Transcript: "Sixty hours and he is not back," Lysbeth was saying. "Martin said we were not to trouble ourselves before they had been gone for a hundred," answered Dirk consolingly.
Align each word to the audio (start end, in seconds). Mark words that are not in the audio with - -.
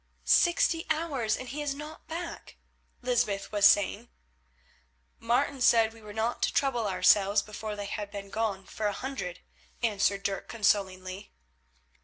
"Sixty 0.25 0.87
hours 0.89 1.37
and 1.37 1.49
he 1.49 1.61
is 1.61 1.75
not 1.75 2.07
back," 2.07 2.55
Lysbeth 3.03 3.51
was 3.51 3.67
saying. 3.67 4.09
"Martin 5.19 5.61
said 5.61 5.93
we 5.93 6.01
were 6.01 6.11
not 6.11 6.41
to 6.41 6.51
trouble 6.51 6.87
ourselves 6.87 7.43
before 7.43 7.75
they 7.75 7.85
had 7.85 8.09
been 8.09 8.31
gone 8.31 8.65
for 8.65 8.87
a 8.87 8.93
hundred," 8.93 9.41
answered 9.83 10.23
Dirk 10.23 10.47
consolingly. 10.47 11.31